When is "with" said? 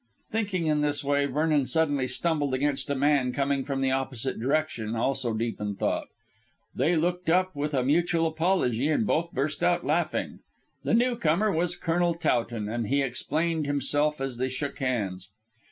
7.55-7.75